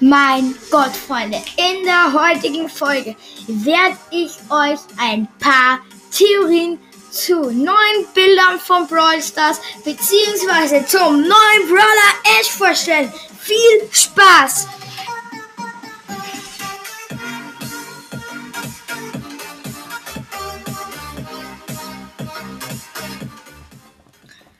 Mein 0.00 0.54
Gott, 0.70 0.94
Freunde, 0.94 1.42
in 1.56 1.84
der 1.84 2.12
heutigen 2.12 2.68
Folge 2.68 3.16
werde 3.46 3.96
ich 4.10 4.32
euch 4.50 4.78
ein 4.98 5.26
paar 5.38 5.80
Theorien 6.12 6.78
zu 7.10 7.50
neuen 7.50 8.06
Bildern 8.12 8.60
von 8.60 8.86
Brawl 8.86 9.22
Stars 9.22 9.58
beziehungsweise 9.84 10.84
zum 10.84 11.22
neuen 11.22 11.66
Brawler 11.66 12.38
Ash 12.38 12.50
vorstellen. 12.50 13.10
Viel 13.40 13.88
Spaß! 13.90 14.68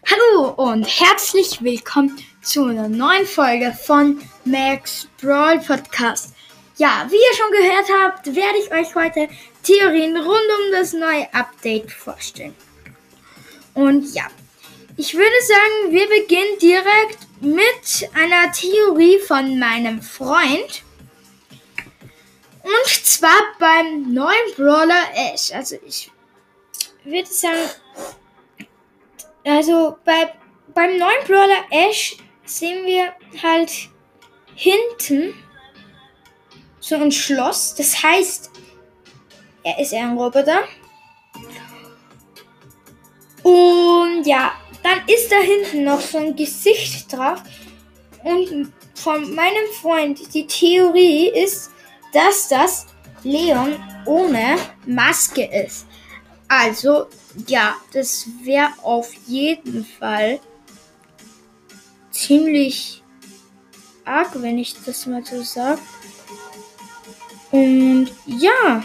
Hallo 0.06 0.48
und 0.52 0.84
herzlich 0.84 1.62
willkommen 1.62 2.16
zu 2.46 2.64
einer 2.64 2.88
neuen 2.88 3.26
Folge 3.26 3.76
von 3.84 4.22
Max 4.44 5.08
Brawl 5.20 5.58
Podcast. 5.58 6.32
Ja, 6.76 7.04
wie 7.10 7.16
ihr 7.16 7.36
schon 7.36 7.50
gehört 7.50 7.86
habt, 8.00 8.26
werde 8.26 8.58
ich 8.58 8.70
euch 8.72 8.94
heute 8.94 9.28
Theorien 9.64 10.16
rund 10.16 10.28
um 10.28 10.72
das 10.72 10.92
neue 10.92 11.26
Update 11.34 11.90
vorstellen. 11.90 12.54
Und 13.74 14.14
ja, 14.14 14.28
ich 14.96 15.14
würde 15.14 15.42
sagen, 15.42 15.92
wir 15.92 16.08
beginnen 16.08 16.58
direkt 16.62 17.18
mit 17.40 18.10
einer 18.14 18.52
Theorie 18.52 19.18
von 19.18 19.58
meinem 19.58 20.00
Freund. 20.00 20.84
Und 22.62 23.04
zwar 23.04 23.40
beim 23.58 24.14
neuen 24.14 24.54
Brawler 24.56 25.02
Ash. 25.14 25.52
Also 25.52 25.76
ich 25.84 26.12
würde 27.02 27.28
sagen, 27.28 27.70
also 29.44 29.96
bei, 30.04 30.32
beim 30.72 30.96
neuen 30.96 31.24
Brawler 31.26 31.64
Ash 31.70 32.16
sehen 32.46 32.86
wir 32.86 33.12
halt 33.42 33.70
hinten 34.54 35.34
so 36.80 36.96
ein 36.96 37.12
Schloss. 37.12 37.74
Das 37.74 38.02
heißt, 38.02 38.50
er 39.62 39.78
ist 39.78 39.92
ein 39.92 40.16
Roboter. 40.16 40.64
Und 43.42 44.24
ja, 44.24 44.52
dann 44.82 45.00
ist 45.08 45.30
da 45.30 45.36
hinten 45.36 45.84
noch 45.84 46.00
so 46.00 46.18
ein 46.18 46.36
Gesicht 46.36 47.12
drauf. 47.12 47.42
Und 48.22 48.72
von 48.94 49.34
meinem 49.34 49.66
Freund, 49.80 50.34
die 50.34 50.46
Theorie 50.46 51.28
ist, 51.28 51.70
dass 52.12 52.48
das 52.48 52.86
Leon 53.22 53.74
ohne 54.04 54.56
Maske 54.86 55.44
ist. 55.44 55.86
Also, 56.48 57.06
ja, 57.48 57.74
das 57.92 58.28
wäre 58.42 58.70
auf 58.82 59.12
jeden 59.26 59.84
Fall 59.84 60.40
ziemlich 62.16 63.02
arg, 64.04 64.30
wenn 64.34 64.58
ich 64.58 64.74
das 64.84 65.06
mal 65.06 65.24
so 65.24 65.42
sage. 65.42 65.80
Und 67.50 68.10
ja, 68.26 68.82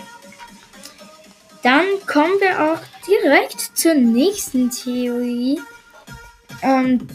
dann 1.64 1.86
kommen 2.06 2.40
wir 2.40 2.74
auch 2.74 2.80
direkt 3.08 3.78
zur 3.78 3.94
nächsten 3.94 4.70
Theorie. 4.70 5.62
Ähm, 6.62 7.08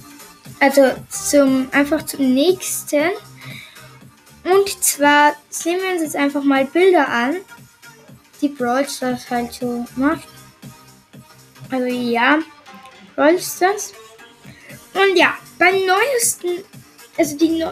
also 0.60 0.92
zum 1.10 1.68
einfach 1.72 2.04
zum 2.04 2.34
nächsten. 2.34 3.10
Und 4.44 4.82
zwar 4.82 5.34
sehen 5.50 5.80
wir 5.82 5.92
uns 5.92 6.02
jetzt 6.02 6.16
einfach 6.16 6.42
mal 6.42 6.64
Bilder 6.64 7.08
an, 7.08 7.36
die 8.40 8.48
Brawl 8.48 8.88
Stars 8.88 9.28
halt 9.28 9.52
so 9.52 9.84
macht. 9.96 10.28
Also 11.70 11.86
ja, 11.86 12.38
Brawl 13.14 13.40
Stars. 13.40 13.92
Und 14.96 15.16
ja, 15.16 15.34
beim 15.58 15.74
neuesten 15.74 16.64
also 17.16 17.36
die 17.36 17.64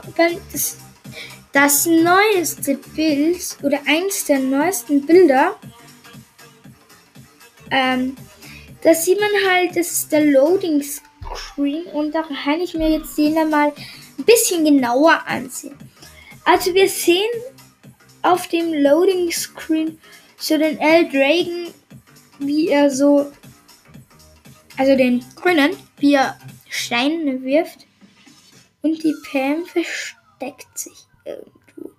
das, 0.53 0.77
das 1.53 1.87
neueste 1.87 2.77
Bild 2.95 3.57
oder 3.63 3.79
eins 3.87 4.25
der 4.25 4.39
neuesten 4.39 5.05
Bilder, 5.05 5.57
ähm, 7.71 8.17
da 8.83 8.95
sieht 8.95 9.19
man 9.21 9.31
halt, 9.51 9.77
das 9.77 9.91
ist 9.91 10.13
der 10.13 10.25
Loading 10.27 10.83
Screen 10.83 11.85
und 11.87 12.15
da 12.15 12.23
kann 12.23 12.61
ich 12.61 12.75
mir 12.75 12.91
jetzt 12.91 13.17
den 13.17 13.35
mal 13.49 13.73
ein 14.19 14.25
bisschen 14.25 14.65
genauer 14.65 15.23
ansehen. 15.27 15.77
Also 16.45 16.75
wir 16.75 16.89
sehen 16.89 17.31
auf 18.23 18.49
dem 18.49 18.73
Loading 18.73 19.31
Screen 19.31 19.99
so 20.37 20.59
den 20.59 20.79
L 20.79 21.09
Dragon, 21.09 21.73
wie 22.39 22.69
er 22.69 22.91
so, 22.91 23.31
also 24.77 24.97
den 24.97 25.25
grünen, 25.37 25.77
wie 25.99 26.15
er 26.15 26.39
Steine 26.75 27.43
wirft. 27.43 27.87
Und 28.83 29.03
die 29.03 29.15
Pam 29.31 29.65
versteckt 29.65 30.79
sich 30.79 31.07
irgendwo. 31.25 31.93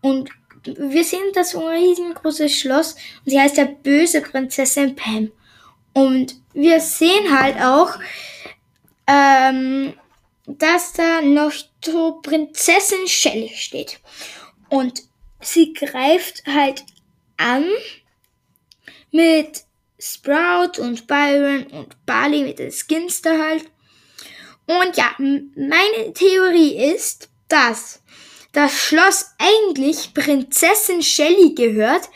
Und 0.00 0.30
wir 0.64 1.04
sehen 1.04 1.32
das 1.34 1.54
ein 1.54 1.62
riesengroßes 1.62 2.52
Schloss 2.58 2.94
und 3.24 3.30
sie 3.30 3.40
heißt 3.40 3.56
ja 3.56 3.64
böse 3.64 4.20
Prinzessin 4.20 4.96
Pam. 4.96 5.30
Und 5.92 6.36
wir 6.54 6.80
sehen 6.80 7.38
halt 7.38 7.60
auch, 7.60 7.98
ähm, 9.06 9.94
dass 10.46 10.92
da 10.94 11.20
noch 11.20 11.52
so 11.84 12.20
Prinzessin 12.22 13.06
Shelly 13.06 13.50
steht. 13.54 14.00
Und 14.68 15.02
sie 15.40 15.72
greift 15.72 16.44
halt 16.46 16.84
an 17.36 17.66
mit 19.10 19.64
Sprout 19.98 20.80
und 20.80 21.06
Byron 21.06 21.66
und 21.66 22.06
Barley 22.06 22.42
mit 22.42 22.58
den 22.58 22.72
Skins 22.72 23.22
da 23.22 23.38
halt. 23.38 23.70
Und 24.80 24.96
ja, 24.96 25.14
meine 25.18 26.12
Theorie 26.14 26.92
ist, 26.94 27.28
dass 27.48 28.00
das 28.52 28.72
Schloss 28.72 29.34
eigentlich 29.38 30.14
Prinzessin 30.14 31.02
Shelly 31.02 31.54
gehört, 31.54 32.08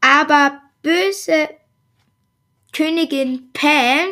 aber 0.00 0.60
böse 0.82 1.48
Königin 2.72 3.50
Pam 3.52 4.08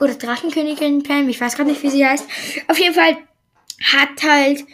oder 0.00 0.14
Drachenkönigin 0.14 1.02
Pam, 1.02 1.28
ich 1.28 1.40
weiß 1.40 1.54
gerade 1.54 1.70
nicht, 1.70 1.82
wie 1.82 1.90
sie 1.90 2.06
heißt. 2.06 2.26
Auf 2.68 2.78
jeden 2.78 2.94
Fall 2.94 3.18
hat 3.92 4.22
halt 4.22 4.64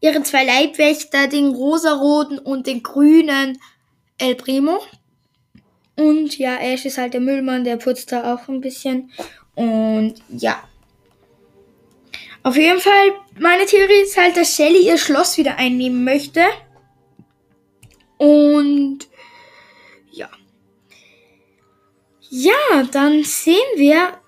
ihre 0.00 0.22
zwei 0.22 0.44
Leibwächter, 0.44 1.26
den 1.26 1.48
rosaroten 1.48 2.38
und 2.38 2.66
den 2.66 2.82
grünen 2.82 3.58
El 4.18 4.34
Primo. 4.36 4.80
Und 5.96 6.36
ja, 6.38 6.58
Ash 6.58 6.84
ist 6.84 6.98
halt 6.98 7.14
der 7.14 7.20
Müllmann, 7.20 7.64
der 7.64 7.78
putzt 7.78 8.12
da 8.12 8.34
auch 8.34 8.48
ein 8.48 8.60
bisschen. 8.60 9.10
Und 9.54 10.16
ja, 10.28 10.62
auf 12.46 12.56
jeden 12.56 12.78
Fall, 12.78 13.12
meine 13.40 13.66
Theorie 13.66 14.02
ist 14.02 14.16
halt, 14.16 14.36
dass 14.36 14.54
Shelly 14.54 14.86
ihr 14.86 14.98
Schloss 14.98 15.36
wieder 15.36 15.56
einnehmen 15.56 16.04
möchte. 16.04 16.44
Und 18.18 19.00
ja. 20.12 20.30
Ja, 22.30 22.84
dann 22.92 23.24
sehen 23.24 23.56
wir 23.74 24.20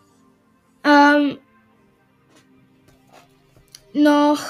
ähm, 0.82 1.38
noch 3.92 4.42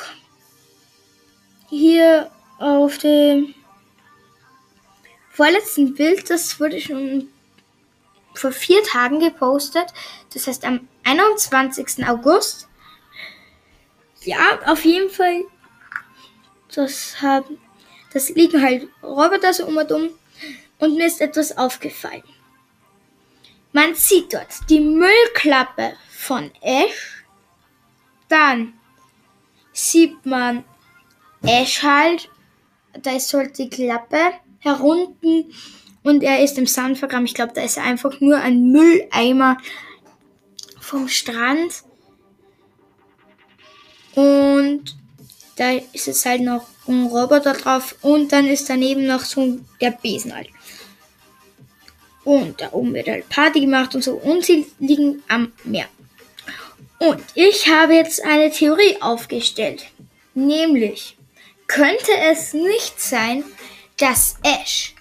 hier 1.68 2.30
auf 2.58 2.96
dem 2.96 3.54
vorletzten 5.28 5.92
Bild, 5.92 6.30
das 6.30 6.58
wurde 6.58 6.80
schon 6.80 7.28
vor 8.32 8.50
vier 8.50 8.82
Tagen 8.84 9.20
gepostet. 9.20 9.92
Das 10.32 10.46
heißt 10.46 10.64
am 10.64 10.88
21. 11.04 12.08
August 12.08 12.68
ja, 14.28 14.58
auf 14.66 14.84
jeden 14.84 15.08
Fall. 15.08 15.44
Das 16.74 17.22
haben, 17.22 17.58
das 18.12 18.28
liegen 18.28 18.62
halt 18.62 18.88
Roboter 19.02 19.54
so 19.54 19.66
um 19.66 19.78
und 19.78 19.90
um. 19.90 20.10
Und 20.78 20.96
mir 20.96 21.06
ist 21.06 21.22
etwas 21.22 21.56
aufgefallen. 21.56 22.22
Man 23.72 23.94
sieht 23.94 24.34
dort 24.34 24.68
die 24.68 24.80
Müllklappe 24.80 25.94
von 26.10 26.50
Ash. 26.60 27.24
Dann 28.28 28.74
sieht 29.72 30.26
man 30.26 30.64
Ash 31.42 31.82
halt. 31.82 32.28
Da 33.02 33.16
ist 33.16 33.32
halt 33.32 33.56
die 33.56 33.70
Klappe 33.70 34.32
herunten 34.58 35.54
und 36.02 36.22
er 36.22 36.42
ist 36.44 36.58
im 36.58 36.66
Sand 36.66 36.98
vergraben. 36.98 37.24
Ich 37.24 37.34
glaube, 37.34 37.54
da 37.54 37.62
ist 37.62 37.78
einfach 37.78 38.20
nur 38.20 38.36
ein 38.36 38.72
Mülleimer 38.72 39.56
vom 40.80 41.08
Strand. 41.08 41.87
Und 44.18 44.96
da 45.54 45.70
ist 45.92 46.08
es 46.08 46.26
halt 46.26 46.40
noch 46.40 46.66
ein 46.88 47.06
Roboter 47.06 47.52
drauf 47.52 47.94
und 48.02 48.32
dann 48.32 48.48
ist 48.48 48.68
daneben 48.68 49.06
noch 49.06 49.20
so 49.20 49.60
der 49.80 49.92
Besen 49.92 50.34
halt. 50.34 50.48
Und 52.24 52.60
da 52.60 52.72
oben 52.72 52.94
wird 52.94 53.06
halt 53.06 53.28
Party 53.28 53.60
gemacht 53.60 53.94
und 53.94 54.02
so 54.02 54.14
und 54.14 54.44
sie 54.44 54.66
liegen 54.80 55.22
am 55.28 55.52
Meer. 55.62 55.86
Und 56.98 57.22
ich 57.36 57.68
habe 57.68 57.94
jetzt 57.94 58.24
eine 58.24 58.50
Theorie 58.50 59.00
aufgestellt. 59.00 59.86
Nämlich, 60.34 61.16
könnte 61.68 62.10
es 62.28 62.54
nicht 62.54 63.00
sein, 63.00 63.44
dass 63.98 64.34
Ash 64.42 64.96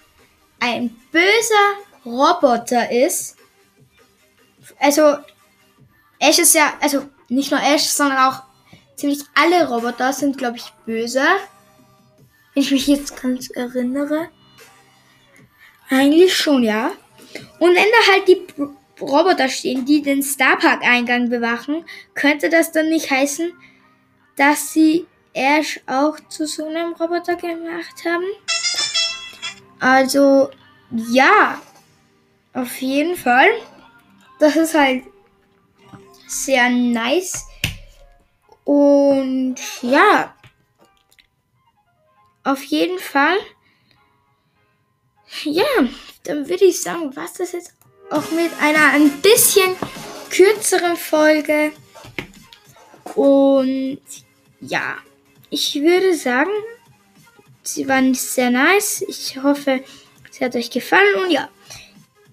ein 0.60 0.96
böser 1.10 2.06
Roboter 2.06 2.92
ist? 2.92 3.34
Also, 4.78 5.16
Ash 6.20 6.38
ist 6.38 6.54
ja, 6.54 6.74
also 6.80 7.08
nicht 7.28 7.50
nur 7.50 7.60
Ash, 7.60 7.82
sondern 7.82 8.18
auch 8.18 8.47
ziemlich 8.98 9.20
alle 9.34 9.68
Roboter 9.68 10.12
sind, 10.12 10.36
glaube 10.36 10.56
ich, 10.56 10.72
böse. 10.84 11.22
Wenn 12.54 12.62
ich 12.62 12.70
mich 12.70 12.86
jetzt 12.86 13.20
ganz 13.20 13.48
erinnere. 13.50 14.28
Eigentlich 15.88 16.36
schon, 16.36 16.62
ja. 16.62 16.90
Und 17.58 17.74
wenn 17.74 17.76
da 17.76 18.12
halt 18.12 18.28
die 18.28 18.46
Roboter 19.00 19.48
stehen, 19.48 19.84
die 19.84 20.02
den 20.02 20.22
Starpark-Eingang 20.22 21.30
bewachen, 21.30 21.84
könnte 22.14 22.50
das 22.50 22.72
dann 22.72 22.88
nicht 22.88 23.10
heißen, 23.10 23.52
dass 24.36 24.72
sie 24.72 25.06
Ash 25.32 25.80
auch 25.86 26.18
zu 26.28 26.46
so 26.46 26.66
einem 26.66 26.94
Roboter 26.94 27.36
gemacht 27.36 28.04
haben? 28.04 28.24
Also, 29.78 30.50
ja, 30.90 31.60
auf 32.52 32.76
jeden 32.80 33.16
Fall. 33.16 33.48
Das 34.40 34.56
ist 34.56 34.74
halt 34.74 35.04
sehr 36.26 36.68
nice. 36.70 37.47
Und 38.68 39.56
ja, 39.80 40.34
auf 42.44 42.62
jeden 42.64 42.98
Fall. 42.98 43.38
Ja, 45.44 45.64
dann 46.24 46.50
würde 46.50 46.66
ich 46.66 46.82
sagen, 46.82 47.16
was 47.16 47.32
das 47.32 47.52
jetzt 47.52 47.72
auch 48.10 48.30
mit 48.30 48.50
einer 48.60 48.88
ein 48.92 49.22
bisschen 49.22 49.74
kürzeren 50.28 50.98
Folge. 50.98 51.72
Und 53.14 54.02
ja, 54.60 54.98
ich 55.48 55.76
würde 55.76 56.14
sagen, 56.14 56.50
sie 57.62 57.88
waren 57.88 58.12
sehr 58.12 58.50
nice. 58.50 59.00
Ich 59.08 59.42
hoffe, 59.42 59.82
sie 60.30 60.44
hat 60.44 60.54
euch 60.54 60.68
gefallen. 60.68 61.24
Und 61.24 61.30
ja, 61.30 61.48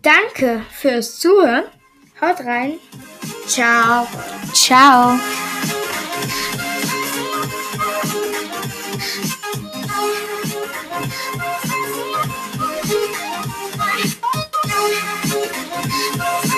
danke 0.01 0.65
fürs 0.69 1.17
Zuhören. 1.17 1.63
Haut 2.19 2.41
rein. 2.41 2.77
Ciao. 3.47 4.05
Ciao. 4.53 5.17
Thank 6.17 6.59
you. 6.59 6.64